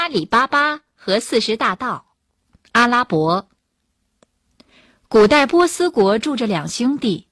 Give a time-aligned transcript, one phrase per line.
[0.00, 2.06] 阿里巴巴和四十大盗。
[2.72, 3.50] 阿拉伯，
[5.08, 7.28] 古代波斯国住着两兄弟，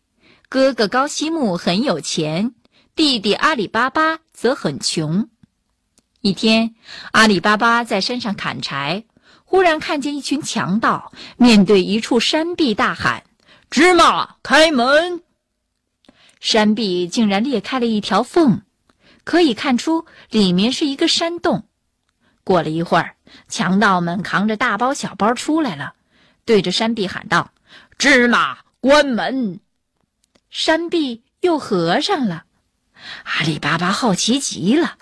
[0.50, 2.54] 哥哥高西木很有钱，
[2.94, 5.30] 弟弟阿里巴巴则很穷。
[6.20, 6.74] 一天，
[7.12, 9.06] 阿里巴巴在山上砍柴，
[9.44, 13.24] 忽然看见一群强盗面对一处山壁大喊
[13.70, 15.22] ：“芝麻，开门！”
[16.38, 18.60] 山壁竟然裂开了一条缝。
[19.24, 21.67] 可以看出，里面是一个山洞。
[22.48, 23.14] 过了一会儿，
[23.46, 25.92] 强盗们扛着大包小包出来了，
[26.46, 27.50] 对着山壁喊道
[27.98, 29.60] ：“芝麻，关门！”
[30.48, 32.44] 山壁又合上了。
[33.24, 34.96] 阿里巴巴好奇极了，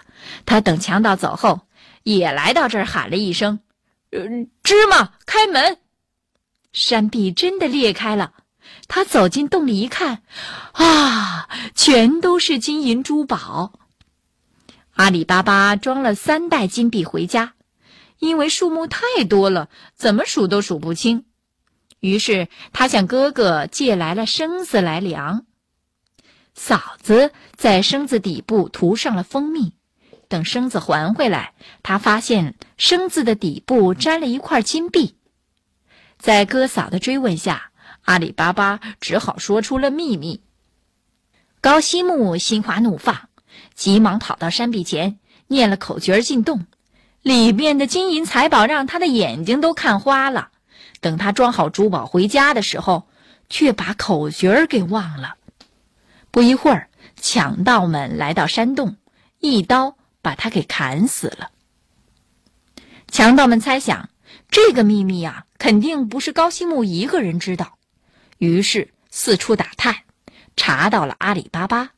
[0.45, 1.69] 他等强盗走后，
[2.03, 3.61] 也来到这儿喊了一声
[4.11, 4.19] ：“呃，
[4.65, 5.79] 芝麻，开门！”
[6.75, 8.33] 山壁真的裂开了。
[8.89, 10.25] 他走进洞里一看，
[10.73, 13.73] 啊，全都是金银珠宝。
[14.97, 17.53] 阿里巴巴装了三袋金币回家，
[18.19, 21.27] 因为数目太多了，怎么数都数不清。
[22.01, 25.45] 于是他向哥哥借来了绳子来量。
[26.55, 29.75] 嫂子在绳子底部涂上了蜂蜜，
[30.29, 31.53] 等绳子还回来，
[31.83, 35.19] 他发现绳子的底部粘了一块金币。
[36.19, 40.41] 在哥嫂的追问下，阿里巴巴只好说出了秘密。
[41.61, 43.29] 高西木心花怒放。
[43.75, 46.67] 急忙跑到山壁前，念了口诀进洞，
[47.23, 50.51] 里面的金银财宝让他的眼睛都看花了。
[51.01, 53.07] 等他装好珠宝回家的时候，
[53.49, 55.37] 却把口诀给忘了。
[56.31, 56.89] 不一会儿，
[57.21, 58.97] 强盗们来到山洞，
[59.39, 61.51] 一刀把他给砍死了。
[63.09, 64.09] 强盗们猜想，
[64.51, 67.79] 这个秘密啊，肯定不是高西木一个人知道，
[68.39, 69.97] 于是四处打探，
[70.57, 71.91] 查到了阿里巴巴。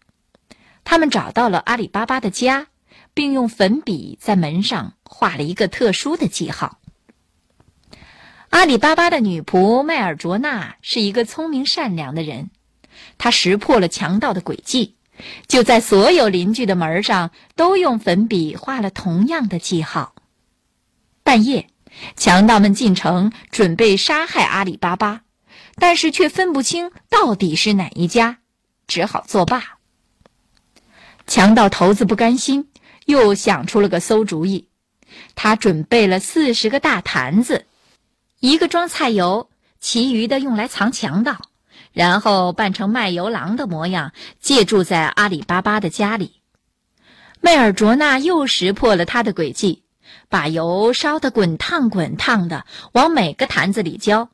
[0.90, 2.68] 他们找到了阿里巴巴的家，
[3.12, 6.78] 并用粉笔在门上画了一个特殊的记号。
[8.48, 12.48] 阿里巴巴的女仆麦尔卓娜是一个聪明善良的人，
[13.18, 14.96] 她识破了强盗的诡计，
[15.46, 20.14] 就在所有邻居的门上都用粉笔画了同样的记号。
[21.22, 21.68] 半夜，
[22.16, 25.20] 强盗们进城准备杀害阿里巴巴，
[25.74, 28.38] 但是却分不清到底是哪一家，
[28.86, 29.77] 只好作罢。
[31.28, 32.70] 强盗头子不甘心，
[33.04, 34.70] 又想出了个馊主意。
[35.34, 37.66] 他准备了四十个大坛子，
[38.40, 41.36] 一个装菜油，其余的用来藏强盗，
[41.92, 46.40] 然后扮成卖油郎的模样，借住在阿里巴巴的家里。
[47.42, 49.82] 迈尔卓娜又识破了他的诡计，
[50.30, 54.30] 把油烧得滚烫滚烫的，往每个坛子里浇，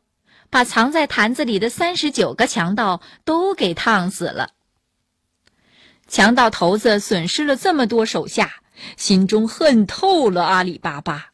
[0.49, 4.51] 把藏在坛子里的三十九个强盗都给烫死了。
[6.09, 8.55] 强盗头子损失了这么多手下，
[8.97, 11.31] 心中恨透了阿里巴巴。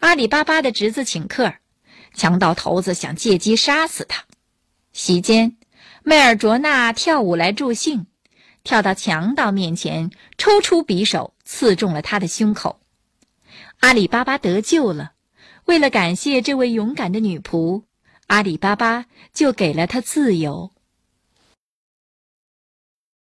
[0.00, 1.54] 阿里巴巴的侄子请客，
[2.14, 4.24] 强盗头子想借机杀死他。
[4.92, 5.56] 席间，
[6.02, 8.06] 迈尔卓娜跳舞来助兴，
[8.62, 12.80] 跳到强盗面前，抽出匕首刺中了他的胸口。
[13.80, 15.12] 阿里巴巴得救了。
[15.64, 17.82] 为了感谢这位勇敢的女仆，
[18.28, 19.04] 阿里巴巴
[19.34, 20.72] 就给了他自由。